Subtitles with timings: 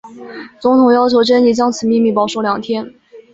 [0.59, 2.91] 总统要求珍妮将此秘密保守两天。